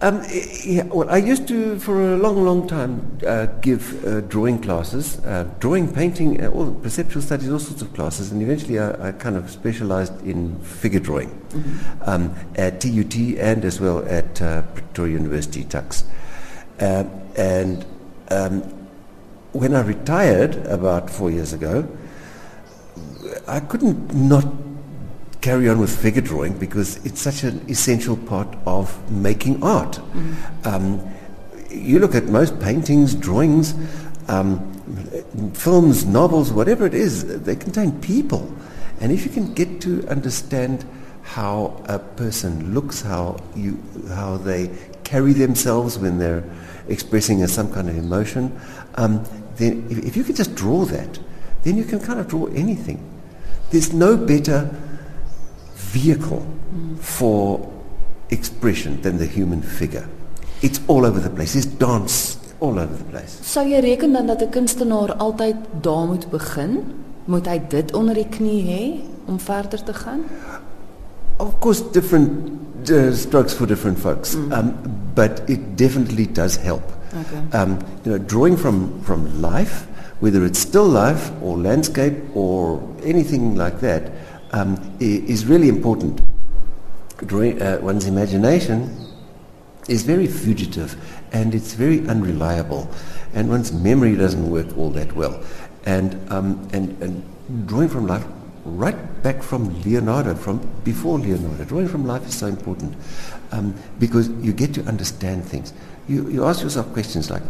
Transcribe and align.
Um, 0.00 0.22
yeah, 0.64 0.84
well, 0.84 1.10
I 1.10 1.16
used 1.16 1.48
to, 1.48 1.76
for 1.80 2.12
a 2.12 2.16
long, 2.16 2.44
long 2.44 2.68
time, 2.68 3.18
uh, 3.26 3.46
give 3.60 4.04
uh, 4.04 4.20
drawing 4.20 4.60
classes, 4.62 5.18
uh, 5.24 5.48
drawing, 5.58 5.92
painting, 5.92 6.40
uh, 6.40 6.50
all 6.50 6.70
perceptual 6.72 7.20
studies, 7.20 7.50
all 7.50 7.58
sorts 7.58 7.82
of 7.82 7.92
classes, 7.94 8.30
and 8.30 8.40
eventually 8.40 8.78
I, 8.78 9.08
I 9.08 9.12
kind 9.12 9.36
of 9.36 9.50
specialized 9.50 10.24
in 10.24 10.56
figure 10.60 11.00
drawing 11.00 11.30
mm-hmm. 11.30 12.02
um, 12.08 12.32
at 12.54 12.80
TUT 12.80 13.16
and 13.16 13.64
as 13.64 13.80
well 13.80 14.06
at 14.06 14.40
uh, 14.40 14.62
Pretoria 14.62 15.14
University, 15.14 15.64
Tuks. 15.64 16.04
Uh, 16.78 17.02
and 17.36 17.84
um, 18.30 18.62
when 19.50 19.74
I 19.74 19.80
retired 19.80 20.54
about 20.66 21.10
four 21.10 21.32
years 21.32 21.52
ago, 21.52 21.88
I 23.48 23.58
couldn't 23.58 24.14
not 24.14 24.46
carry 25.40 25.68
on 25.68 25.78
with 25.78 25.96
figure 25.96 26.22
drawing 26.22 26.58
because 26.58 27.04
it's 27.06 27.20
such 27.20 27.44
an 27.44 27.64
essential 27.68 28.16
part 28.16 28.48
of 28.66 29.10
making 29.10 29.62
art. 29.62 30.00
Mm. 30.12 30.66
Um, 30.66 31.14
you 31.70 31.98
look 31.98 32.14
at 32.14 32.24
most 32.24 32.58
paintings, 32.60 33.14
drawings, 33.14 33.74
um, 34.28 34.72
films, 35.54 36.04
novels, 36.04 36.52
whatever 36.52 36.86
it 36.86 36.94
is, 36.94 37.42
they 37.42 37.56
contain 37.56 38.00
people. 38.00 38.52
And 39.00 39.12
if 39.12 39.24
you 39.24 39.30
can 39.30 39.54
get 39.54 39.80
to 39.82 40.06
understand 40.08 40.84
how 41.22 41.82
a 41.86 41.98
person 41.98 42.74
looks, 42.74 43.02
how, 43.02 43.36
you, 43.54 43.82
how 44.08 44.38
they 44.38 44.70
carry 45.04 45.32
themselves 45.32 45.98
when 45.98 46.18
they're 46.18 46.42
expressing 46.88 47.42
a, 47.42 47.48
some 47.48 47.72
kind 47.72 47.88
of 47.88 47.96
emotion, 47.96 48.58
um, 48.94 49.24
then 49.56 49.86
if, 49.90 49.98
if 49.98 50.16
you 50.16 50.24
can 50.24 50.34
just 50.34 50.54
draw 50.54 50.84
that, 50.86 51.18
then 51.62 51.76
you 51.76 51.84
can 51.84 52.00
kind 52.00 52.18
of 52.18 52.28
draw 52.28 52.46
anything. 52.46 52.98
There's 53.70 53.92
no 53.92 54.16
better 54.16 54.74
vehicle 55.92 56.42
for 57.00 57.60
expression 58.30 59.00
than 59.02 59.18
the 59.18 59.26
human 59.26 59.62
figure. 59.62 60.06
It's 60.62 60.80
all 60.86 61.06
over 61.06 61.20
the 61.20 61.30
place. 61.30 61.54
It's 61.54 61.66
dance 61.66 62.38
all 62.60 62.78
over 62.78 62.94
the 62.94 63.04
place. 63.04 63.38
Sou 63.42 63.64
jy 63.66 63.80
reken 63.80 64.12
dan 64.12 64.26
dat 64.26 64.42
'n 64.42 64.50
kunstenaar 64.50 65.14
altyd 65.16 65.56
daar 65.80 66.06
moet 66.06 66.30
begin? 66.30 66.82
Moet 67.24 67.46
hy 67.46 67.60
dit 67.68 67.94
onder 67.94 68.14
die 68.14 68.28
knie 68.28 68.62
hê 68.64 68.84
om 69.26 69.40
verder 69.40 69.82
te 69.82 69.94
gaan? 69.94 70.20
Of 71.36 71.58
course 71.58 71.82
different 71.92 72.30
uh, 72.90 73.12
strokes 73.12 73.52
for 73.52 73.66
different 73.66 73.98
folks. 73.98 74.34
Mm. 74.34 74.52
Um, 74.52 74.74
but 75.14 75.42
it 75.46 75.76
definitely 75.76 76.26
does 76.26 76.56
help. 76.56 76.82
Okay. 77.08 77.58
Um, 77.58 77.78
you 78.04 78.12
know, 78.12 78.18
drawing 78.18 78.56
from 78.56 79.00
from 79.02 79.40
life, 79.40 79.86
whether 80.20 80.44
it's 80.44 80.58
still 80.58 80.88
life 80.88 81.30
or 81.42 81.56
landscape 81.56 82.14
or 82.34 82.80
anything 83.04 83.56
like 83.56 83.80
that, 83.80 84.02
um, 84.52 84.96
is 85.00 85.46
really 85.46 85.68
important. 85.68 86.20
Uh, 87.20 87.78
one's 87.80 88.06
imagination 88.06 88.96
is 89.88 90.02
very 90.02 90.26
fugitive 90.26 90.96
and 91.32 91.54
it's 91.54 91.74
very 91.74 92.06
unreliable, 92.08 92.88
and 93.34 93.48
one's 93.48 93.72
memory 93.72 94.16
doesn't 94.16 94.50
work 94.50 94.76
all 94.78 94.90
that 94.90 95.12
well. 95.12 95.42
And, 95.84 96.14
um, 96.30 96.68
and, 96.72 97.02
and 97.02 97.66
drawing 97.66 97.88
from 97.88 98.06
life, 98.06 98.24
right 98.64 99.22
back 99.22 99.42
from 99.42 99.80
Leonardo, 99.82 100.34
from 100.34 100.58
before 100.84 101.18
Leonardo, 101.18 101.64
drawing 101.64 101.88
from 101.88 102.06
life 102.06 102.26
is 102.26 102.36
so 102.36 102.46
important 102.46 102.94
um, 103.52 103.74
because 103.98 104.28
you 104.28 104.52
get 104.52 104.74
to 104.74 104.82
understand 104.84 105.44
things. 105.44 105.72
You, 106.08 106.28
you 106.28 106.44
ask 106.44 106.62
yourself 106.62 106.92
questions 106.92 107.30
like, 107.30 107.42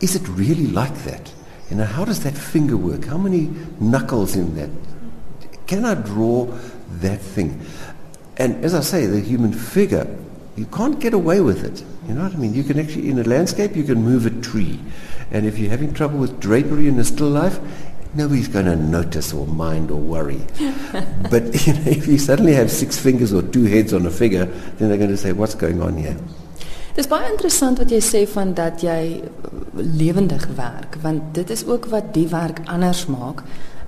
is 0.00 0.16
it 0.16 0.26
really 0.28 0.66
like 0.66 0.94
that? 1.04 1.32
You 1.70 1.76
know, 1.76 1.84
how 1.84 2.04
does 2.04 2.22
that 2.24 2.36
finger 2.36 2.76
work? 2.76 3.04
How 3.04 3.18
many 3.18 3.50
knuckles 3.80 4.36
in 4.36 4.54
that? 4.56 4.70
Can 5.72 5.86
I 5.86 5.94
draw 5.94 6.44
that 7.00 7.22
thing? 7.22 7.58
And 8.36 8.62
as 8.62 8.74
I 8.74 8.80
say, 8.80 9.06
the 9.06 9.20
human 9.20 9.54
figure, 9.54 10.06
you 10.54 10.66
can't 10.66 11.00
get 11.00 11.14
away 11.14 11.40
with 11.40 11.64
it. 11.64 11.82
You 12.06 12.12
know 12.12 12.24
what 12.24 12.34
I 12.34 12.36
mean? 12.36 12.52
You 12.52 12.62
can 12.62 12.78
actually, 12.78 13.08
in 13.08 13.18
a 13.18 13.22
landscape, 13.22 13.74
you 13.74 13.82
can 13.82 14.04
move 14.04 14.26
a 14.26 14.30
tree. 14.42 14.78
And 15.30 15.46
if 15.46 15.58
you're 15.58 15.70
having 15.70 15.94
trouble 15.94 16.18
with 16.18 16.38
drapery 16.40 16.88
in 16.88 16.98
a 16.98 17.04
still 17.04 17.30
life, 17.30 17.58
nobody's 18.14 18.48
going 18.48 18.66
to 18.66 18.76
notice 18.76 19.32
or 19.32 19.46
mind 19.46 19.90
or 19.90 19.96
worry. 19.96 20.42
but 21.30 21.66
you 21.66 21.72
know, 21.72 21.86
if 21.86 22.06
you 22.06 22.18
suddenly 22.18 22.52
have 22.52 22.70
six 22.70 22.98
fingers 22.98 23.32
or 23.32 23.40
two 23.40 23.64
heads 23.64 23.94
on 23.94 24.04
a 24.04 24.10
figure, 24.10 24.44
then 24.76 24.90
they're 24.90 24.98
going 24.98 25.08
to 25.08 25.16
say, 25.16 25.32
what's 25.32 25.54
going 25.54 25.80
on 25.80 25.96
here? 25.96 26.18
Dis 26.92 27.08
baie 27.08 27.24
interessant 27.32 27.78
wat 27.80 27.88
jy 27.88 28.02
sê 28.04 28.26
van 28.28 28.50
dat 28.52 28.82
jy 28.84 29.22
lewendig 29.72 30.42
werk 30.58 30.98
want 31.00 31.30
dit 31.32 31.48
is 31.48 31.62
ook 31.64 31.88
wat 31.88 32.12
die 32.12 32.26
werk 32.28 32.60
anders 32.68 33.06
maak. 33.08 33.40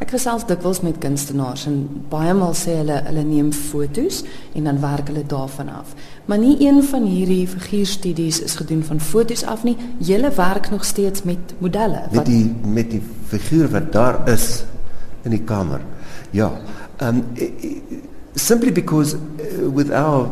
Ek 0.03 0.11
gesels 0.11 0.43
dikwels 0.49 0.81
met 0.83 0.99
kunstenaars 1.03 1.69
en 1.71 1.77
baie 2.11 2.33
maal 2.35 2.55
sê 2.59 2.81
hulle 2.81 2.97
hulle 3.07 3.23
neem 3.27 3.53
fotos 3.55 4.23
en 4.59 4.67
dan 4.67 4.81
werk 4.83 5.13
hulle 5.13 5.23
daarvan 5.31 5.71
af. 5.71 5.95
Maar 6.27 6.41
nie 6.43 6.57
een 6.67 6.83
van 6.83 7.07
hierdie 7.07 7.47
figuurstudies 7.49 8.41
is 8.43 8.57
gedoen 8.59 8.83
van 8.85 9.01
fotos 9.01 9.45
af 9.47 9.63
nie. 9.65 9.77
Julle 9.99 10.33
werk 10.35 10.71
nog 10.71 10.85
steeds 10.85 11.23
met 11.23 11.55
modelle. 11.59 12.03
Met 12.13 12.27
die 12.27 12.51
met 12.67 12.91
die 12.91 13.03
figuur 13.31 13.71
wat 13.71 13.93
daar 13.93 14.29
is 14.29 14.65
in 15.23 15.31
die 15.31 15.45
kamer. 15.47 15.81
Ja. 16.31 16.51
Um 17.03 17.23
simply 18.35 18.73
because 18.73 19.15
uh, 19.15 19.69
with 19.71 19.93
our 19.93 20.27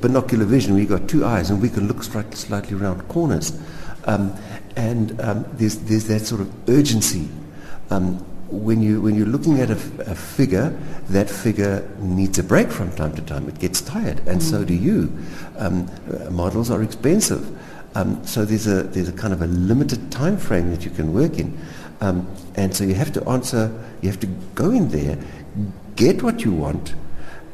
binocular 0.00 0.46
vision 0.46 0.76
we 0.76 0.86
got 0.86 1.08
two 1.08 1.24
eyes 1.24 1.50
and 1.50 1.60
we 1.60 1.68
can 1.68 1.86
look 1.86 2.02
slightly, 2.02 2.36
slightly 2.36 2.78
around 2.78 3.02
corners. 3.08 3.52
Um 4.06 4.30
and 4.76 5.18
um 5.20 5.44
there's 5.58 5.78
there's 5.88 6.06
that 6.06 6.26
sort 6.26 6.40
of 6.40 6.48
urgency 6.68 7.28
um 7.90 8.20
when 8.50 8.82
you 8.82 9.00
when 9.00 9.14
you're 9.14 9.26
looking 9.26 9.60
at 9.60 9.70
a, 9.70 9.78
a, 10.10 10.14
figure, 10.14 10.76
that 11.08 11.30
figure 11.30 11.88
needs 11.98 12.38
a 12.38 12.42
break 12.42 12.70
from 12.70 12.90
time 12.92 13.14
to 13.14 13.22
time. 13.22 13.48
It 13.48 13.58
gets 13.58 13.80
tired, 13.80 14.18
and 14.26 14.40
mm. 14.40 14.42
so 14.42 14.64
do 14.64 14.74
you. 14.74 15.16
Um, 15.56 15.88
uh, 16.08 16.30
models 16.30 16.70
are 16.70 16.82
expensive, 16.82 17.46
um, 17.94 18.24
so 18.26 18.44
there's 18.44 18.66
a 18.66 18.82
there's 18.82 19.08
a 19.08 19.12
kind 19.12 19.32
of 19.32 19.42
a 19.42 19.46
limited 19.46 20.10
time 20.10 20.36
frame 20.36 20.70
that 20.70 20.84
you 20.84 20.90
can 20.90 21.12
work 21.14 21.38
in, 21.38 21.58
um, 22.00 22.26
and 22.56 22.74
so 22.74 22.84
you 22.84 22.94
have 22.94 23.12
to 23.12 23.28
answer. 23.28 23.72
You 24.02 24.08
have 24.08 24.20
to 24.20 24.28
go 24.54 24.70
in 24.70 24.88
there, 24.88 25.18
get 25.96 26.22
what 26.22 26.44
you 26.44 26.52
want, 26.52 26.94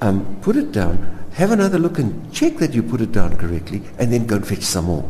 um, 0.01 0.39
put 0.41 0.57
it 0.57 0.73
down, 0.73 1.27
have 1.35 1.51
another 1.51 1.79
look, 1.79 1.99
and 1.99 2.33
check 2.33 2.57
that 2.57 2.73
you 2.73 2.83
put 2.83 3.01
it 3.01 3.13
down 3.13 3.37
correctly, 3.37 3.83
and 3.99 4.13
then 4.13 4.27
go 4.27 4.37
and 4.37 4.47
fetch 4.47 4.63
some 4.63 4.87
more. 4.87 5.09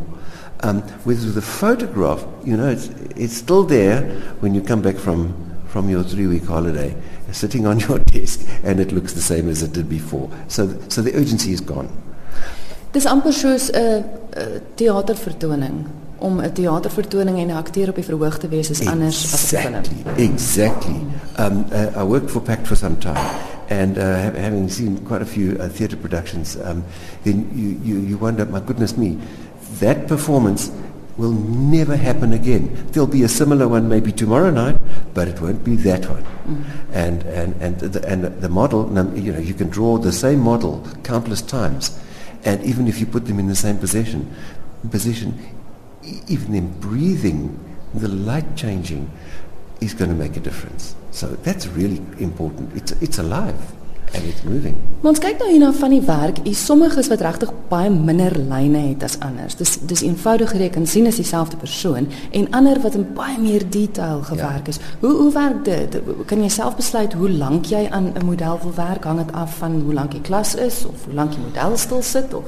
Um, 0.60 0.82
with 1.04 1.34
the 1.34 1.42
photograph, 1.42 2.24
you 2.42 2.56
know, 2.56 2.68
it's, 2.68 2.88
it's 3.14 3.36
still 3.36 3.62
there 3.62 4.02
when 4.40 4.54
you 4.54 4.62
come 4.62 4.80
back 4.80 4.96
from 4.96 5.45
from 5.76 5.90
your 5.90 6.02
three-week 6.02 6.46
holiday 6.46 6.96
sitting 7.32 7.66
on 7.66 7.78
your 7.78 7.98
desk 8.14 8.40
and 8.64 8.80
it 8.80 8.92
looks 8.92 9.12
the 9.12 9.20
same 9.20 9.46
as 9.50 9.62
it 9.62 9.74
did 9.74 9.90
before. 9.90 10.30
So, 10.48 10.62
so 10.88 11.02
the 11.02 11.14
urgency 11.14 11.52
is 11.52 11.60
gone. 11.60 11.90
Dis 12.92 13.04
amper 13.04 13.32
soos 13.36 13.68
'n 13.70 14.04
teatervertoning 14.80 15.84
om 16.18 16.40
'n 16.40 16.52
teatervertoning 16.52 17.36
en 17.38 17.48
'n 17.48 17.56
akteur 17.64 17.88
op 17.88 17.94
die 18.00 18.04
verhoog 18.04 18.38
te 18.38 18.48
wees 18.48 18.70
is 18.70 18.80
exactly, 18.80 18.92
anders 18.92 19.34
as 19.34 19.52
'n 19.52 19.84
film. 19.84 20.16
Exactly. 20.16 21.00
Um, 21.38 21.64
uh, 21.72 22.00
I 22.00 22.04
worked 22.04 22.30
for 22.30 22.40
PACT 22.40 22.66
for 22.66 22.76
some 22.76 22.96
time 22.98 23.28
and 23.68 23.98
uh, 23.98 24.04
having 24.46 24.70
seen 24.70 25.02
quite 25.04 25.22
a 25.22 25.30
few 25.36 25.58
uh, 25.60 25.68
theater 25.68 25.98
productions 25.98 26.56
um, 26.64 26.84
then 27.24 27.50
you, 27.52 27.68
you, 27.84 28.00
you 28.08 28.16
wonder 28.16 28.46
my 28.46 28.60
goodness 28.60 28.96
me 28.96 29.18
that 29.80 30.06
performance 30.06 30.70
will 31.16 31.32
never 31.32 31.96
happen 31.96 32.32
again. 32.32 32.88
There'll 32.92 33.06
be 33.06 33.22
a 33.22 33.28
similar 33.28 33.68
one 33.68 33.88
maybe 33.88 34.12
tomorrow 34.12 34.50
night, 34.50 34.76
but 35.14 35.28
it 35.28 35.40
won't 35.40 35.64
be 35.64 35.76
that 35.76 36.08
one. 36.08 36.24
Mm. 36.24 36.64
And, 36.92 37.22
and, 37.22 37.62
and, 37.62 37.80
the, 37.80 38.08
and 38.08 38.24
the 38.24 38.48
model, 38.48 38.86
you 39.16 39.32
know, 39.32 39.38
you 39.38 39.54
can 39.54 39.68
draw 39.68 39.98
the 39.98 40.12
same 40.12 40.40
model 40.40 40.86
countless 41.04 41.42
times. 41.42 41.98
And 42.44 42.62
even 42.64 42.86
if 42.86 43.00
you 43.00 43.06
put 43.06 43.26
them 43.26 43.38
in 43.38 43.48
the 43.48 43.56
same 43.56 43.78
position, 43.78 44.34
position 44.90 45.34
even 46.28 46.54
in 46.54 46.68
breathing, 46.80 47.58
the 47.94 48.08
light 48.08 48.56
changing 48.56 49.10
is 49.80 49.94
going 49.94 50.10
to 50.10 50.16
make 50.16 50.36
a 50.36 50.40
difference. 50.40 50.94
So 51.10 51.28
that's 51.28 51.66
really 51.68 51.98
important. 52.18 52.76
It's, 52.76 52.92
it's 52.92 53.18
alive. 53.18 53.72
And 54.14 54.24
it's 54.24 54.42
moving. 54.42 54.76
Ons 55.06 55.20
kyk 55.22 55.38
nou 55.40 55.48
hierna 55.50 55.72
van 55.76 55.92
die 55.94 56.02
werk. 56.06 56.40
Hier 56.44 56.58
sommiges 56.58 57.08
wat 57.12 57.22
regtig 57.24 57.52
baie 57.70 57.90
minder 57.90 58.34
lyne 58.38 58.82
het 58.88 59.02
as 59.06 59.18
anders. 59.24 59.56
Dis 59.58 59.76
dis 59.86 60.02
eenvoudig 60.06 60.52
reken 60.58 60.86
sien 60.86 61.06
is 61.06 61.20
dieselfde 61.20 61.56
persoon 61.60 62.08
en 62.30 62.50
ander 62.50 62.80
wat 62.82 62.98
in 62.98 63.06
baie 63.14 63.38
meer 63.40 63.64
detail 63.70 64.22
gewerk 64.28 64.70
ja. 64.70 64.74
is. 64.74 64.80
Hoe 65.00 65.14
hoe 65.22 65.32
werk 65.32 65.64
dit? 65.64 65.98
Kan 66.26 66.42
jy 66.42 66.52
self 66.52 66.76
besluit 66.76 67.12
hoe 67.12 67.30
lank 67.30 67.70
jy 67.72 67.86
aan 67.90 68.12
'n 68.14 68.24
model 68.24 68.60
wil 68.62 68.74
werk? 68.74 69.04
Hang 69.04 69.24
dit 69.24 69.32
af 69.32 69.58
van 69.58 69.80
hoe 69.80 69.94
lank 69.94 70.10
die 70.10 70.20
klas 70.20 70.54
is 70.54 70.84
of 70.86 71.04
hoe 71.04 71.14
lank 71.14 71.30
die 71.30 71.42
model 71.42 71.76
stil 71.76 72.02
sit 72.02 72.34
of 72.34 72.44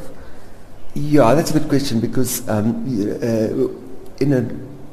Yeah, 0.95 1.35
that's 1.35 1.51
a 1.51 1.53
good 1.53 1.69
question 1.69 2.01
because 2.01 2.43
um, 2.49 2.83
uh, 3.23 3.69
in 4.21 4.33
a 4.33 4.43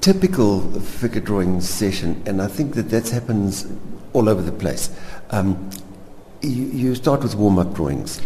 typical 0.01 0.61
figure 0.81 1.21
drawing 1.21 1.61
session, 1.61 2.21
and 2.27 2.41
I 2.41 2.47
think 2.47 2.75
that 2.75 2.89
that 2.89 3.09
happens 3.09 3.65
all 4.13 4.29
over 4.29 4.43
the 4.43 4.51
place. 4.51 4.91
Um, 5.31 5.69
you, 6.41 6.65
you 6.65 6.95
start 6.95 7.23
with 7.23 7.35
warm-up 7.35 7.73
drawings. 7.73 8.21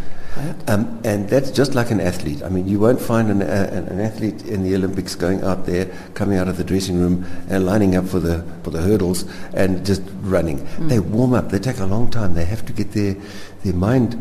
Um, 0.67 1.01
and 1.03 1.27
that's 1.27 1.51
just 1.51 1.75
like 1.75 1.91
an 1.91 1.99
athlete. 1.99 2.43
I 2.43 2.49
mean, 2.49 2.67
you 2.67 2.79
won't 2.79 3.01
find 3.01 3.29
an, 3.29 3.41
uh, 3.41 3.85
an, 3.89 3.99
athlete 3.99 4.45
in 4.45 4.63
the 4.63 4.75
Olympics 4.75 5.15
going 5.15 5.43
out 5.43 5.65
there, 5.65 5.85
coming 6.13 6.37
out 6.37 6.47
of 6.47 6.57
the 6.57 6.63
dressing 6.63 6.99
room 6.99 7.25
and 7.49 7.65
lining 7.65 7.95
up 7.95 8.05
for 8.05 8.19
the, 8.19 8.45
for 8.63 8.69
the 8.69 8.81
hurdles 8.81 9.25
and 9.53 9.85
just 9.85 10.01
running. 10.21 10.59
Mm. 10.59 10.89
They 10.89 10.99
warm 10.99 11.33
up. 11.33 11.49
They 11.49 11.59
take 11.59 11.79
a 11.79 11.85
long 11.85 12.09
time. 12.09 12.35
They 12.35 12.45
have 12.45 12.65
to 12.67 12.73
get 12.73 12.91
their, 12.93 13.15
their 13.63 13.73
mind 13.73 14.15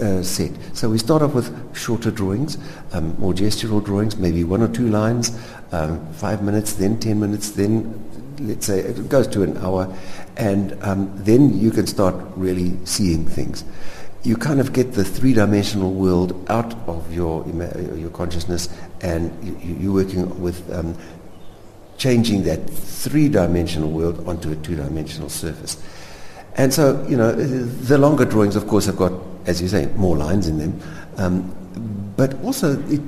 uh, 0.00 0.22
set. 0.22 0.52
So 0.74 0.88
we 0.88 0.98
start 0.98 1.22
off 1.22 1.34
with 1.34 1.76
shorter 1.76 2.10
drawings, 2.10 2.56
um, 2.92 3.18
more 3.18 3.32
gestural 3.32 3.84
drawings, 3.84 4.16
maybe 4.16 4.44
one 4.44 4.62
or 4.62 4.68
two 4.68 4.88
lines, 4.88 5.36
um, 5.72 6.06
five 6.14 6.42
minutes, 6.42 6.74
then 6.74 6.98
ten 7.00 7.20
minutes, 7.20 7.50
then 7.50 8.07
let's 8.40 8.66
say 8.66 8.80
it 8.80 9.08
goes 9.08 9.26
to 9.28 9.42
an 9.42 9.56
hour, 9.58 9.92
and 10.36 10.76
um, 10.82 11.10
then 11.16 11.58
you 11.58 11.70
can 11.70 11.86
start 11.86 12.14
really 12.36 12.76
seeing 12.84 13.24
things. 13.24 13.64
You 14.24 14.36
kind 14.36 14.60
of 14.60 14.72
get 14.72 14.92
the 14.92 15.04
three-dimensional 15.04 15.92
world 15.92 16.44
out 16.50 16.74
of 16.88 17.12
your 17.12 17.46
your 17.48 18.10
consciousness, 18.10 18.68
and 19.00 19.32
you, 19.62 19.90
are 19.90 19.94
working 19.94 20.40
with 20.42 20.70
um, 20.72 20.96
changing 21.96 22.44
that 22.44 22.68
three-dimensional 22.68 23.90
world 23.90 24.26
onto 24.26 24.50
a 24.52 24.56
two-dimensional 24.56 25.28
surface. 25.28 25.82
And 26.56 26.74
so, 26.74 27.04
you 27.08 27.16
know, 27.16 27.32
the 27.32 27.98
longer 27.98 28.24
drawings, 28.24 28.56
of 28.56 28.66
course, 28.66 28.86
have 28.86 28.96
got, 28.96 29.12
as 29.46 29.62
you 29.62 29.68
say, 29.68 29.86
more 29.94 30.16
lines 30.16 30.48
in 30.48 30.58
them. 30.58 30.80
Um, 31.16 32.14
but 32.16 32.34
also, 32.42 32.80
it, 32.88 33.00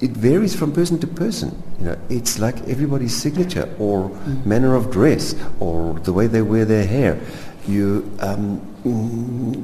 it 0.00 0.10
varies 0.10 0.54
from 0.54 0.72
person 0.72 0.98
to 1.00 1.06
person. 1.06 1.62
You 1.78 1.86
know, 1.86 1.98
it's 2.08 2.38
like 2.38 2.56
everybody's 2.68 3.14
signature 3.14 3.74
or 3.78 4.10
mm. 4.10 4.44
manner 4.44 4.74
of 4.74 4.90
dress 4.90 5.34
or 5.60 5.94
the 6.00 6.12
way 6.12 6.26
they 6.26 6.42
wear 6.42 6.64
their 6.64 6.86
hair. 6.86 7.18
You 7.66 8.10
um, 8.20 8.60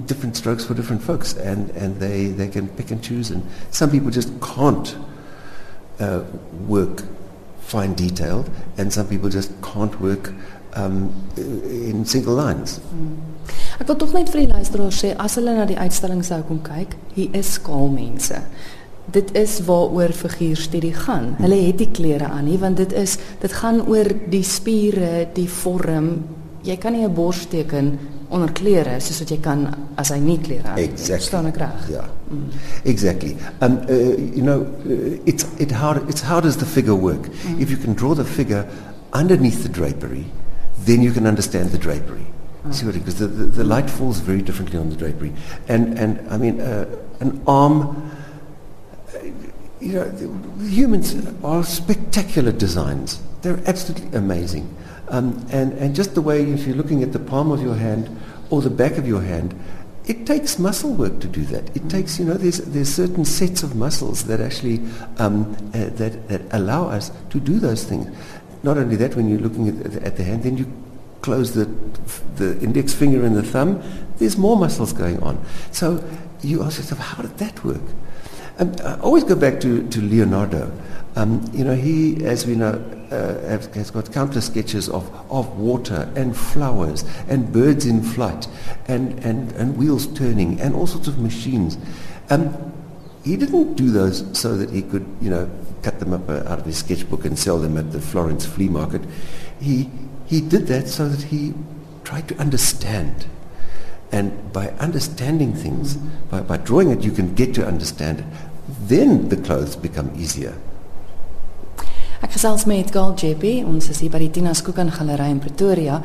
different 0.06 0.36
strokes 0.36 0.64
for 0.64 0.74
different 0.74 1.02
folks, 1.02 1.34
and, 1.34 1.70
and 1.70 2.00
they, 2.00 2.26
they 2.28 2.48
can 2.48 2.68
pick 2.68 2.90
and 2.90 3.02
choose. 3.02 3.30
And 3.30 3.46
some 3.70 3.90
people 3.90 4.10
just 4.10 4.28
can't 4.40 4.96
uh, 6.00 6.24
work 6.66 7.04
fine 7.60 7.94
detailed, 7.94 8.50
and 8.76 8.92
some 8.92 9.06
people 9.06 9.28
just 9.28 9.50
can't 9.62 9.98
work 10.00 10.32
um, 10.74 11.14
in 11.36 12.04
single 12.04 12.34
lines. 12.34 12.80
Mm. 12.92 13.16
Ek 13.80 13.88
wil 13.88 13.96
tog 13.98 14.12
net 14.14 14.30
vir 14.30 14.44
die 14.44 14.50
luisteraars 14.52 14.98
sê 15.02 15.12
as 15.18 15.34
hulle 15.38 15.54
na 15.56 15.64
die 15.66 15.78
uitstalling 15.80 16.22
sou 16.26 16.42
kom 16.46 16.60
kyk, 16.62 16.94
hier 17.16 17.32
is 17.38 17.56
skaal 17.56 17.88
mense. 17.90 18.38
Dit 19.10 19.34
is 19.34 19.60
waaroor 19.66 20.12
figuurstudie 20.12 20.94
gaan. 20.94 21.34
Hulle 21.38 21.58
het 21.66 21.78
die 21.78 21.90
klere 21.90 22.30
aan 22.30 22.44
nie 22.44 22.58
want 22.58 22.76
dit 22.76 22.92
is 22.92 23.18
dit 23.40 23.52
gaan 23.52 23.82
oor 23.86 24.08
die 24.30 24.44
spiere, 24.46 25.28
die 25.34 25.48
vorm. 25.50 26.24
Jy 26.62 26.76
kan 26.76 26.92
nie 26.92 27.04
'n 27.04 27.14
bors 27.14 27.46
teken 27.46 27.98
onder 28.32 28.52
klere 28.52 28.96
soos 29.00 29.18
wat 29.22 29.30
jy 29.30 29.38
kan 29.40 29.66
as 30.00 30.08
hy 30.08 30.18
nie 30.22 30.38
klere 30.40 30.72
het. 30.72 30.78
Exactly. 30.78 31.26
Staan 31.26 31.46
ek 31.50 31.58
reg? 31.60 31.88
Ja. 31.92 32.04
Mm. 32.30 32.46
Exactly. 32.84 33.36
Um 33.60 33.78
uh, 33.88 34.16
you 34.16 34.42
know 34.42 34.64
uh, 34.86 35.18
it's 35.24 35.46
it 35.58 35.70
how 35.70 35.96
it's 36.08 36.22
how 36.22 36.40
does 36.40 36.56
the 36.56 36.66
figure 36.66 36.96
work? 36.96 37.28
Mm. 37.28 37.60
If 37.60 37.70
you 37.70 37.76
can 37.76 37.94
draw 37.94 38.14
the 38.14 38.24
figure 38.24 38.64
underneath 39.12 39.62
the 39.62 39.68
drapery, 39.68 40.24
then 40.84 41.02
you 41.02 41.12
can 41.12 41.26
understand 41.26 41.70
the 41.70 41.78
drapery. 41.78 42.24
Mm. 42.64 42.72
See 42.72 42.86
what 42.86 42.94
because 42.94 43.18
the, 43.18 43.26
the, 43.26 43.44
the, 43.44 43.64
light 43.64 43.90
falls 43.90 44.20
very 44.20 44.40
differently 44.40 44.78
on 44.78 44.88
the 44.88 44.96
drapery, 44.96 45.32
and 45.68 45.98
and 45.98 46.20
I 46.30 46.38
mean 46.38 46.60
uh, 46.60 46.86
an 47.20 47.40
arm. 47.46 48.10
You 49.80 49.92
know, 49.94 50.10
humans 50.60 51.14
are 51.42 51.64
spectacular 51.64 52.52
designs. 52.52 53.20
They're 53.42 53.60
absolutely 53.66 54.16
amazing. 54.16 54.76
Um, 55.08 55.44
and, 55.50 55.72
and 55.74 55.94
just 55.94 56.14
the 56.14 56.22
way, 56.22 56.42
if 56.42 56.66
you're 56.66 56.76
looking 56.76 57.02
at 57.02 57.12
the 57.12 57.18
palm 57.18 57.50
of 57.50 57.60
your 57.60 57.74
hand 57.74 58.08
or 58.50 58.62
the 58.62 58.70
back 58.70 58.96
of 58.96 59.06
your 59.06 59.20
hand, 59.20 59.58
it 60.06 60.26
takes 60.26 60.58
muscle 60.58 60.92
work 60.94 61.20
to 61.20 61.28
do 61.28 61.42
that. 61.46 61.76
It 61.76 61.88
takes, 61.88 62.18
you 62.18 62.24
know, 62.24 62.34
there's, 62.34 62.58
there's 62.58 62.92
certain 62.92 63.24
sets 63.24 63.62
of 63.62 63.76
muscles 63.76 64.24
that 64.24 64.40
actually 64.40 64.80
um, 65.18 65.56
uh, 65.74 65.90
that, 65.90 66.28
that 66.28 66.42
allow 66.52 66.88
us 66.88 67.10
to 67.30 67.40
do 67.40 67.58
those 67.58 67.84
things. 67.84 68.14
Not 68.62 68.78
only 68.78 68.96
that, 68.96 69.16
when 69.16 69.28
you're 69.28 69.40
looking 69.40 69.68
at, 69.68 70.02
at 70.02 70.16
the 70.16 70.24
hand, 70.24 70.44
then 70.44 70.56
you 70.56 70.72
close 71.20 71.54
the, 71.54 71.66
the 72.36 72.58
index 72.60 72.92
finger 72.92 73.24
and 73.24 73.36
the 73.36 73.42
thumb, 73.42 73.82
there's 74.18 74.36
more 74.36 74.56
muscles 74.56 74.92
going 74.92 75.22
on. 75.22 75.44
So 75.70 76.02
you 76.42 76.62
ask 76.62 76.78
yourself, 76.78 77.00
how 77.00 77.22
did 77.22 77.38
that 77.38 77.64
work? 77.64 77.82
And 78.58 78.80
I 78.82 78.98
always 79.00 79.24
go 79.24 79.34
back 79.34 79.60
to, 79.60 79.88
to 79.88 80.00
Leonardo. 80.00 80.72
Um, 81.16 81.48
you 81.52 81.64
know, 81.64 81.74
he, 81.74 82.24
as 82.24 82.46
we 82.46 82.54
know, 82.54 82.82
uh, 83.10 83.38
has, 83.46 83.66
has, 83.74 83.90
got 83.90 84.10
countless 84.12 84.46
sketches 84.46 84.88
of, 84.88 85.10
of 85.30 85.58
water 85.58 86.10
and 86.16 86.34
flowers 86.34 87.04
and 87.28 87.52
birds 87.52 87.84
in 87.84 88.02
flight 88.02 88.48
and, 88.86 89.18
and, 89.22 89.52
and 89.52 89.76
wheels 89.76 90.06
turning 90.06 90.58
and 90.60 90.74
all 90.74 90.86
sorts 90.86 91.08
of 91.08 91.18
machines. 91.18 91.76
Um, 92.30 92.72
he 93.24 93.36
didn't 93.36 93.74
do 93.74 93.90
those 93.90 94.26
so 94.38 94.56
that 94.56 94.70
he 94.70 94.82
could, 94.82 95.06
you 95.20 95.28
know, 95.28 95.50
cut 95.82 95.98
them 95.98 96.12
up 96.14 96.28
uh, 96.28 96.44
out 96.46 96.58
of 96.58 96.64
his 96.64 96.78
sketchbook 96.78 97.24
and 97.24 97.38
sell 97.38 97.58
them 97.58 97.76
at 97.76 97.92
the 97.92 98.00
Florence 98.00 98.46
flea 98.46 98.68
market. 98.68 99.02
He, 99.60 99.90
he 100.26 100.40
did 100.40 100.66
that 100.68 100.88
so 100.88 101.08
that 101.08 101.24
he 101.24 101.52
tried 102.04 102.28
to 102.28 102.36
understand. 102.38 103.26
And 104.12 104.52
by 104.52 104.68
understanding 104.78 105.54
things, 105.54 105.96
by, 106.30 106.40
by 106.42 106.58
drawing 106.58 106.90
it, 106.90 107.02
you 107.02 107.12
can 107.12 107.34
get 107.34 107.54
to 107.54 107.66
understand 107.66 108.20
it. 108.20 108.26
Then 108.86 109.28
the 109.28 109.36
clothes 109.36 109.74
become 109.74 110.12
easier. 110.16 110.54
Ek 112.22 112.36
gesels 112.36 112.62
met 112.70 112.92
Gaal 112.94 113.16
JP, 113.18 113.64
ons 113.66 113.88
is 113.90 113.98
hier 113.98 114.10
by 114.12 114.20
die 114.22 114.28
Tina 114.30 114.52
Skookan 114.54 114.92
Galery 114.94 115.26
in 115.32 115.40
Pretoria 115.42 115.96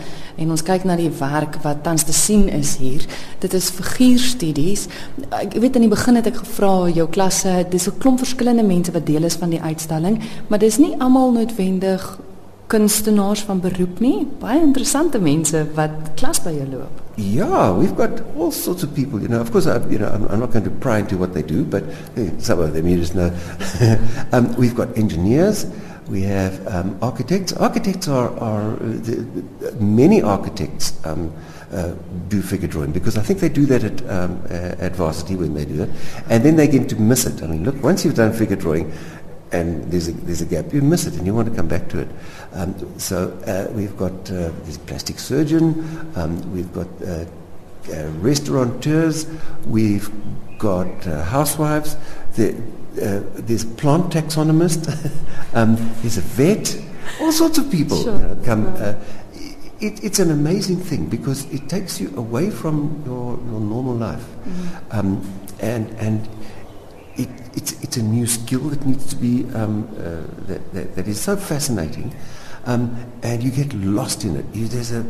en 0.41 0.49
ons 0.49 0.63
kyk 0.65 0.87
na 0.89 0.95
die 0.97 1.11
werk 1.13 1.59
wat 1.61 1.83
tans 1.85 2.07
te 2.07 2.15
sien 2.15 2.47
is 2.49 2.71
hier. 2.81 3.05
Dit 3.43 3.53
is 3.53 3.67
figuurstudies. 3.69 4.87
Ek 5.29 5.59
weet 5.61 5.77
aan 5.77 5.85
die 5.85 5.91
begin 5.91 6.17
het 6.17 6.31
ek 6.31 6.39
gevra 6.39 6.71
jou 6.89 7.05
klasse, 7.13 7.67
dis 7.69 7.85
'n 7.85 7.99
klomp 8.01 8.17
verskillende 8.25 8.65
mense 8.65 8.91
wat 8.97 9.05
deel 9.05 9.29
is 9.29 9.37
van 9.37 9.53
die 9.53 9.61
uitstalling, 9.61 10.17
maar 10.49 10.57
dis 10.57 10.79
nie 10.81 10.95
almal 10.97 11.31
noodwendig 11.37 12.01
kunstenaars 12.67 13.43
van 13.47 13.59
beroep 13.63 13.99
nie. 13.99 14.27
Baie 14.39 14.61
interessante 14.61 15.19
mense 15.19 15.63
wat 15.75 16.13
klas 16.19 16.41
by 16.43 16.53
jou 16.57 16.67
loop. 16.69 17.03
Yeah, 17.17 17.71
we've 17.73 17.95
got 17.95 18.21
all 18.37 18.51
sorts 18.51 18.83
of 18.83 18.93
people. 18.93 19.21
You 19.21 19.27
know, 19.27 19.41
of 19.41 19.51
course, 19.51 19.65
I, 19.65 19.79
you 19.89 19.97
know, 19.97 20.07
I'm, 20.07 20.27
I'm, 20.27 20.39
not 20.39 20.51
going 20.51 20.65
to 20.65 20.69
pry 20.69 20.99
into 20.99 21.17
what 21.17 21.33
they 21.33 21.41
do, 21.41 21.63
but 21.63 21.83
hey, 22.15 22.31
some 22.37 22.59
of 22.59 22.73
them 22.73 22.87
you 22.87 22.97
just 22.97 23.15
know. 23.15 23.33
um, 24.31 24.53
we've 24.55 24.75
got 24.75 24.95
engineers. 24.97 25.65
We 26.07 26.21
have 26.23 26.65
um, 26.67 26.97
architects. 27.01 27.53
Architects 27.53 28.07
are, 28.07 28.29
are 28.39 28.75
the, 28.77 29.25
the, 29.59 29.71
many 29.81 30.21
architects 30.21 31.03
um, 31.05 31.33
uh, 31.71 31.93
do 32.29 32.41
figure 32.41 32.67
drawing 32.67 32.91
because 32.91 33.17
I 33.17 33.23
think 33.23 33.39
they 33.39 33.49
do 33.49 33.65
that 33.65 33.83
at, 33.83 34.09
um, 34.09 34.41
uh, 34.49 34.75
at 34.79 34.95
varsity 34.95 35.35
when 35.35 35.53
they 35.53 35.65
do 35.65 35.83
it, 35.83 35.89
and 36.29 36.43
then 36.43 36.55
they 36.55 36.67
get 36.67 36.87
to 36.89 36.95
miss 36.95 37.25
it. 37.25 37.43
I 37.43 37.47
mean, 37.47 37.65
look, 37.65 37.81
once 37.83 38.05
you've 38.05 38.15
done 38.15 38.31
figure 38.31 38.55
drawing, 38.55 38.93
and 39.51 39.91
there's 39.91 40.07
a, 40.07 40.11
there's 40.11 40.41
a 40.41 40.45
gap, 40.45 40.73
you 40.73 40.81
miss 40.81 41.05
it, 41.05 41.15
and 41.15 41.25
you 41.25 41.33
want 41.33 41.49
to 41.49 41.55
come 41.55 41.67
back 41.67 41.87
to 41.89 41.99
it. 41.99 42.07
Um, 42.53 42.99
so 42.99 43.29
uh, 43.47 43.71
we've 43.73 43.95
got 43.97 44.11
uh, 44.31 44.51
this 44.63 44.77
plastic 44.77 45.19
surgeon, 45.19 46.11
um, 46.15 46.51
we've 46.53 46.71
got 46.73 46.87
uh, 47.01 47.25
uh, 47.93 48.09
restaurateurs, 48.19 49.27
we've 49.65 50.09
got 50.57 51.03
housewives. 51.03 51.95
The, 52.35 52.55
uh, 53.01 53.21
there's 53.35 53.63
plant 53.63 54.11
taxonomist, 54.11 54.87
um, 55.53 55.75
there's 56.01 56.17
a 56.17 56.21
vet, 56.21 56.81
all 57.21 57.31
sorts 57.31 57.57
of 57.57 57.71
people 57.71 58.03
sure. 58.03 58.15
you 58.15 58.19
know, 58.19 58.37
come. 58.43 58.67
Uh, 58.75 58.95
it, 59.79 60.03
it's 60.03 60.17
an 60.17 60.31
amazing 60.31 60.77
thing 60.77 61.05
because 61.05 61.45
it 61.53 61.69
takes 61.69 62.01
you 62.01 62.11
away 62.17 62.49
from 62.49 63.03
your, 63.05 63.37
your 63.51 63.61
normal 63.61 63.93
life, 63.93 64.19
mm-hmm. 64.21 64.97
um, 64.99 65.33
and 65.59 65.89
and 65.99 66.27
it, 67.17 67.29
it's 67.55 67.83
it's 67.83 67.97
a 67.97 68.03
new 68.03 68.27
skill 68.27 68.69
that 68.69 68.85
needs 68.85 69.05
to 69.09 69.15
be 69.15 69.45
um, 69.55 69.87
uh, 69.97 70.45
that, 70.47 70.73
that, 70.73 70.95
that 70.95 71.07
is 71.07 71.19
so 71.19 71.35
fascinating, 71.35 72.15
um, 72.65 72.95
and 73.23 73.43
you 73.43 73.51
get 73.51 73.73
lost 73.73 74.23
in 74.23 74.35
it. 74.35 74.45
You, 74.53 74.67
there's 74.67 74.91
a 74.91 75.05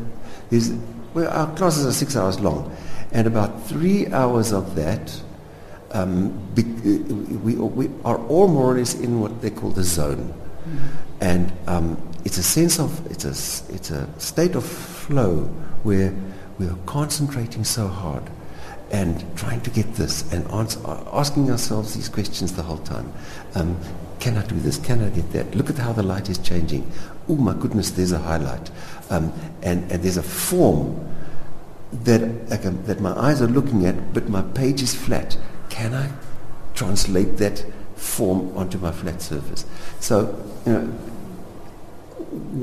there's 0.49 0.71
well, 1.13 1.29
our 1.29 1.53
classes 1.55 1.85
are 1.85 1.91
six 1.91 2.15
hours 2.15 2.39
long, 2.39 2.75
and 3.11 3.27
about 3.27 3.63
three 3.63 4.07
hours 4.07 4.51
of 4.51 4.75
that 4.75 5.21
um, 5.91 6.31
be, 6.53 6.63
we, 6.63 7.55
we, 7.55 7.89
are 8.03 8.17
all 8.27 8.47
more 8.47 8.73
or 8.73 8.77
less 8.77 8.95
in 8.95 9.19
what 9.19 9.41
they 9.41 9.49
call 9.49 9.69
the 9.69 9.83
zone. 9.83 10.33
Mm-hmm. 10.33 10.77
And 11.21 11.51
um, 11.67 12.13
it's 12.25 12.37
a 12.37 12.43
sense 12.43 12.79
of, 12.79 13.05
it's 13.09 13.25
a, 13.25 13.73
it's 13.73 13.91
a 13.91 14.07
state 14.19 14.55
of 14.55 14.65
flow 14.65 15.45
where 15.83 16.13
we 16.59 16.67
are 16.67 16.77
concentrating 16.85 17.63
so 17.63 17.87
hard 17.87 18.23
and 18.91 19.25
trying 19.37 19.61
to 19.61 19.69
get 19.69 19.93
this 19.95 20.31
and 20.31 20.49
answer, 20.51 20.79
asking 21.11 21.51
ourselves 21.51 21.93
these 21.93 22.09
questions 22.09 22.53
the 22.53 22.63
whole 22.63 22.77
time. 22.79 23.11
Um, 23.55 23.77
can 24.19 24.37
I 24.37 24.45
do 24.45 24.55
this? 24.59 24.77
Can 24.77 25.03
I 25.03 25.09
get 25.09 25.31
that? 25.33 25.55
Look 25.55 25.69
at 25.69 25.77
how 25.77 25.93
the 25.93 26.03
light 26.03 26.29
is 26.29 26.37
changing. 26.37 26.89
Oh 27.29 27.35
my 27.35 27.53
goodness, 27.53 27.91
there's 27.91 28.11
a 28.11 28.19
highlight. 28.19 28.71
Um, 29.09 29.33
and, 29.61 29.91
and 29.91 30.01
there's 30.01 30.17
a 30.17 30.23
form 30.23 31.05
that, 31.91 32.19
can, 32.61 32.83
that 32.85 32.99
my 32.99 33.11
eyes 33.11 33.41
are 33.41 33.47
looking 33.47 33.85
at, 33.85 34.13
but 34.13 34.27
my 34.29 34.41
page 34.41 34.81
is 34.81 34.95
flat 34.95 35.37
can 35.69 35.93
I 35.93 36.09
translate 36.73 37.37
that 37.37 37.63
form 37.95 38.57
onto 38.57 38.79
my 38.79 38.91
flat 38.91 39.21
surface? 39.21 39.63
So, 39.99 40.43
you 40.65 40.71
know, 40.73 40.85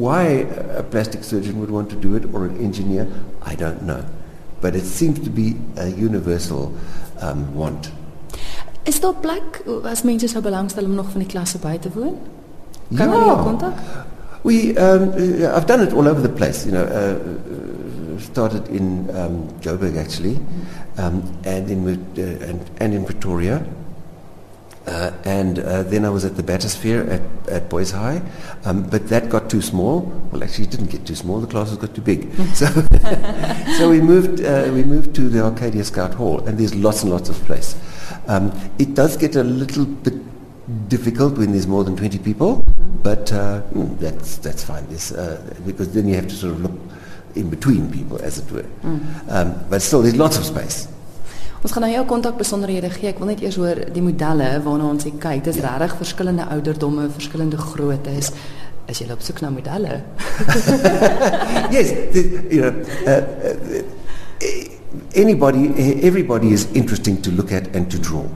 why 0.03 0.23
a 0.23 0.83
plastic 0.83 1.23
surgeon 1.23 1.61
would 1.61 1.71
want 1.71 1.91
to 1.91 1.97
do 1.97 2.17
it 2.17 2.25
or 2.35 2.47
an 2.47 2.59
engineer, 2.59 3.09
I 3.43 3.55
don't 3.55 3.83
know. 3.83 4.05
But 4.65 4.75
it 4.75 4.87
seems 4.89 5.21
to 5.21 5.31
be 5.31 5.57
a 5.77 5.89
universal 5.93 6.73
um, 7.21 7.45
want. 7.53 7.91
Is 8.89 9.01
daar 9.01 9.15
plek 9.21 9.61
as 9.85 10.03
mense 10.09 10.29
sou 10.29 10.41
belangstel 10.43 10.85
om 10.89 10.95
nog 10.97 11.11
van 11.13 11.21
die 11.21 11.29
klasse 11.29 11.59
by 11.61 11.77
te 11.79 11.91
woon? 11.93 12.17
Kan 12.97 13.13
ja. 13.13 13.19
hulle 13.19 13.37
kontak? 13.45 13.83
We, 14.43 14.73
um, 14.81 15.13
I've 15.53 15.69
done 15.69 15.85
it 15.85 15.93
all 15.93 16.09
over 16.09 16.23
the 16.23 16.33
place. 16.33 16.65
You 16.65 16.73
know, 16.73 16.85
uh, 16.85 17.15
started 18.25 18.69
in 18.69 19.09
um, 19.13 19.49
Joburg 19.61 20.01
actually, 20.01 20.41
um, 20.97 21.21
and 21.45 21.71
in 21.71 21.85
uh, 21.89 22.49
and, 22.49 22.61
and 22.81 22.95
in 22.95 23.05
Pretoria. 23.05 23.61
Uh, 24.87 25.13
and 25.25 25.61
uh, 25.61 25.83
then 25.83 26.05
I 26.05 26.11
was 26.11 26.27
at 26.27 26.37
the 26.37 26.43
Batosphere 26.43 27.09
at, 27.11 27.49
at 27.49 27.71
Boys 27.71 27.91
High, 27.91 28.21
um, 28.67 28.83
but 28.83 29.09
that 29.09 29.31
got 29.31 29.49
too 29.49 29.63
small. 29.63 30.01
Well, 30.31 30.45
actually, 30.45 30.65
it 30.65 30.73
didn't 30.73 30.91
get 30.91 31.07
too 31.07 31.15
small. 31.15 31.41
The 31.41 31.47
classes 31.47 31.79
got 31.79 31.95
too 31.95 32.03
big. 32.03 32.31
so, 32.55 32.67
so 33.79 33.89
we 33.89 34.03
moved. 34.03 34.45
Uh, 34.45 34.71
we 34.75 34.85
moved 34.85 35.15
to 35.17 35.31
the 35.31 35.43
Arcadia 35.43 35.85
Scout 35.85 36.13
Hall, 36.13 36.47
and 36.47 36.59
there's 36.59 36.75
lots 36.75 37.03
and 37.03 37.11
lots 37.11 37.31
of 37.31 37.37
place. 37.47 37.77
Um, 38.27 38.53
it 38.79 38.95
does 38.95 39.17
get 39.17 39.37
a 39.37 39.43
little 39.43 39.87
bit 39.87 40.15
difficult 40.89 41.39
when 41.39 41.53
there's 41.53 41.67
more 41.67 41.85
than 41.85 41.97
20 41.97 42.19
people, 42.19 42.63
but 43.03 43.33
uh, 43.33 43.63
mm, 43.73 43.99
that's 43.99 44.37
that's 44.39 44.65
fine. 44.65 44.85
Uh, 44.85 45.55
because 45.65 45.95
then 45.95 46.09
you 46.09 46.15
have 46.15 46.29
to 46.29 46.35
sort 46.35 46.55
of 46.55 46.61
look 46.61 46.79
in 47.35 47.49
between 47.49 47.91
people, 47.91 48.21
as 48.23 48.39
it 48.39 48.53
were. 48.53 48.63
Mm. 48.83 49.33
Um, 49.33 49.65
but 49.71 49.81
still, 49.81 50.03
there's 50.03 50.17
lots 50.17 50.37
of 50.37 50.45
space. 50.45 50.89
Ons 51.65 51.73
gaan 51.73 51.87
nou 51.87 51.95
jou 51.95 52.05
kontak 52.05 52.37
besonderhede 52.37 52.91
gee. 52.93 53.09
Ek 53.09 53.21
wil 53.23 53.31
net 53.33 53.41
eers 53.41 53.57
hoor 53.57 53.79
die 53.95 54.03
modelle 54.05 54.51
waarna 54.67 54.91
ons 54.93 55.07
kyk. 55.09 55.41
Dis 55.47 55.63
ja. 55.63 55.79
regtig 55.81 55.97
verskillende 56.03 56.45
ouderdomme, 56.53 57.09
verskillende 57.17 57.57
groottes. 57.57 58.29
Ja. 58.29 58.63
Is 58.93 59.01
jy 59.01 59.07
op 59.09 59.23
soek 59.25 59.41
na 59.41 59.49
modelle? 59.49 60.03
yes, 61.75 61.95
you 62.53 62.61
know, 62.61 62.73
uh, 63.09 63.23
uh, 63.49 63.81
anybody 65.17 65.71
everybody 66.05 66.53
is 66.53 66.67
interesting 66.75 67.17
to 67.23 67.31
look 67.31 67.51
at 67.51 67.75
and 67.75 67.91
to 67.91 67.99
draw. 67.99 68.27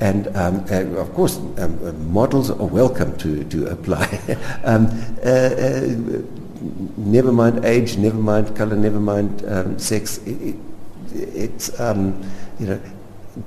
And 0.00 0.28
um, 0.34 0.64
uh, 0.70 1.00
of 1.02 1.12
course, 1.12 1.36
um, 1.36 1.76
uh, 1.84 1.92
models 2.08 2.48
are 2.50 2.64
welcome 2.64 3.18
to, 3.18 3.44
to 3.44 3.66
apply. 3.66 4.08
um, 4.64 4.88
uh, 5.22 5.92
never 6.96 7.32
mind 7.32 7.66
age, 7.66 7.98
never 7.98 8.16
mind 8.16 8.56
color, 8.56 8.76
never 8.76 9.00
mind 9.00 9.44
um, 9.46 9.78
sex. 9.78 10.20
It's 11.14 11.78
um, 11.80 12.20
you 12.58 12.66
know, 12.66 12.80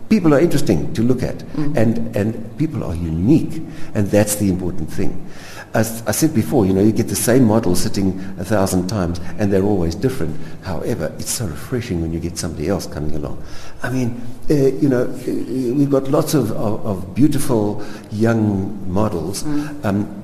people 0.10 0.34
are 0.34 0.39
interesting 0.39 0.94
to 0.94 1.01
look 1.01 1.24
at, 1.24 1.38
mm. 1.38 1.75
and 1.77 2.15
and 2.15 2.58
people 2.58 2.84
are 2.84 2.96
unique, 2.96 3.62
and 3.94 4.08
that's 4.08 4.36
the 4.36 4.50
important 4.50 4.91
thing. 4.91 5.27
As 5.74 6.03
I 6.06 6.12
said 6.12 6.34
before, 6.34 6.65
you 6.65 6.74
know, 6.74 6.82
you 6.82 6.91
get 6.91 7.08
the 7.08 7.15
same 7.15 7.46
model 7.46 7.75
sitting 7.75 8.20
a 8.38 8.44
thousand 8.44 8.88
times, 8.88 9.22
and 9.39 9.53
they're 9.53 9.63
always 9.63 9.96
different. 9.96 10.36
However, 10.63 11.13
it's 11.18 11.30
so 11.30 11.46
refreshing 11.46 12.01
when 12.01 12.12
you 12.12 12.20
get 12.20 12.38
somebody 12.38 12.68
else 12.68 12.86
coming 12.86 13.15
along. 13.15 13.41
I 13.82 13.89
mean, 13.89 14.22
uh, 14.50 14.53
you 14.53 14.89
know, 14.89 15.03
uh, 15.03 15.74
we've 15.74 15.89
got 15.89 16.10
lots 16.10 16.34
of, 16.34 16.51
of, 16.51 16.86
of 16.86 17.15
beautiful 17.15 17.86
young 18.12 18.91
models. 18.91 19.44
Mm. 19.44 19.86
Um, 19.86 20.20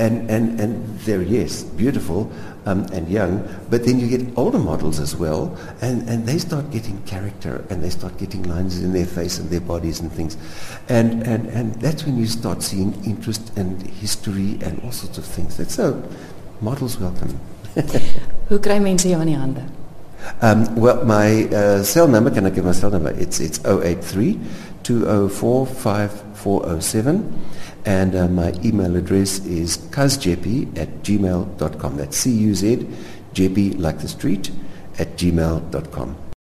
and, 0.00 0.30
and, 0.30 0.58
and 0.58 0.98
they're, 1.00 1.22
yes, 1.22 1.62
beautiful 1.62 2.32
um, 2.66 2.84
and 2.92 3.08
young, 3.08 3.46
but 3.68 3.84
then 3.84 4.00
you 4.00 4.08
get 4.08 4.26
older 4.36 4.58
models 4.58 4.98
as 4.98 5.14
well, 5.14 5.56
and, 5.80 6.08
and 6.08 6.26
they 6.26 6.38
start 6.38 6.70
getting 6.70 7.00
character 7.02 7.64
and 7.68 7.82
they 7.82 7.90
start 7.90 8.16
getting 8.18 8.42
lines 8.44 8.82
in 8.82 8.92
their 8.92 9.06
face 9.06 9.38
and 9.38 9.50
their 9.50 9.60
bodies 9.60 10.00
and 10.00 10.10
things. 10.10 10.36
And, 10.88 11.22
and, 11.26 11.46
and 11.48 11.74
that's 11.76 12.04
when 12.04 12.16
you 12.18 12.26
start 12.26 12.62
seeing 12.62 12.92
interest 13.04 13.52
and 13.56 13.80
history 13.82 14.58
and 14.62 14.80
all 14.82 14.92
sorts 14.92 15.18
of 15.18 15.24
things. 15.24 15.56
That's 15.58 15.74
so, 15.74 16.02
models 16.60 16.98
welcome. 16.98 17.38
Hoe 18.48 18.58
kry 18.58 18.80
mense 18.80 19.06
jou 19.06 19.20
aan 19.20 19.28
die 19.30 19.38
hande? 19.38 19.62
Um, 20.42 20.64
well, 20.76 21.04
my 21.04 21.44
uh, 21.48 21.82
cell 21.82 22.08
number, 22.08 22.30
can 22.30 22.46
I 22.46 22.50
give 22.50 22.64
my 22.64 22.72
cell 22.72 22.90
number? 22.90 23.10
It's, 23.10 23.40
it's 23.40 23.60
083 23.64 24.38
204 24.82 25.66
5407. 25.66 27.40
And 27.84 28.14
uh, 28.14 28.28
my 28.28 28.52
email 28.64 28.96
address 28.96 29.44
is 29.46 29.78
cuzjeppy 29.78 30.76
at 30.78 31.02
gmail.com. 31.02 31.96
That's 31.96 32.16
C-U-Z, 32.16 32.86
Jeppy 33.34 33.78
like 33.78 34.00
the 34.00 34.08
street, 34.08 34.50
at 34.98 35.16
gmail.com. 35.16 36.29